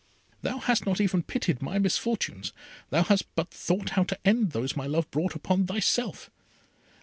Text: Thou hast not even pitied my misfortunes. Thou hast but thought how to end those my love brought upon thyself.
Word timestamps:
Thou 0.41 0.57
hast 0.57 0.87
not 0.87 0.99
even 0.99 1.21
pitied 1.21 1.61
my 1.61 1.77
misfortunes. 1.77 2.53
Thou 2.89 3.03
hast 3.03 3.25
but 3.35 3.51
thought 3.51 3.91
how 3.91 4.03
to 4.05 4.17
end 4.25 4.49
those 4.51 4.75
my 4.75 4.87
love 4.87 5.07
brought 5.11 5.35
upon 5.35 5.67
thyself. 5.67 6.31